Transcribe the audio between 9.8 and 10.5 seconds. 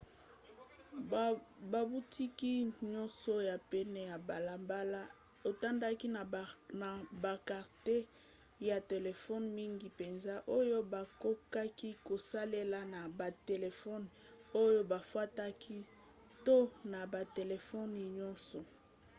mpenza